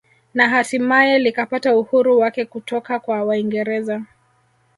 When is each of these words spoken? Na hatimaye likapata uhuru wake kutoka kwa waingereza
Na 0.33 0.49
hatimaye 0.49 1.19
likapata 1.19 1.75
uhuru 1.75 2.19
wake 2.19 2.45
kutoka 2.45 2.99
kwa 2.99 3.23
waingereza 3.23 4.03